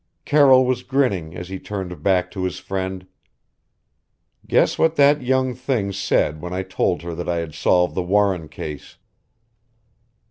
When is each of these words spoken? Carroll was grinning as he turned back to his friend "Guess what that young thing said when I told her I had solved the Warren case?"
Carroll 0.25 0.65
was 0.65 0.81
grinning 0.81 1.35
as 1.35 1.49
he 1.49 1.59
turned 1.59 2.01
back 2.01 2.31
to 2.31 2.43
his 2.43 2.57
friend 2.57 3.05
"Guess 4.47 4.79
what 4.79 4.95
that 4.95 5.21
young 5.21 5.53
thing 5.53 5.91
said 5.93 6.41
when 6.41 6.51
I 6.53 6.63
told 6.63 7.03
her 7.03 7.29
I 7.29 7.35
had 7.35 7.53
solved 7.53 7.93
the 7.93 8.01
Warren 8.01 8.49
case?" 8.49 8.97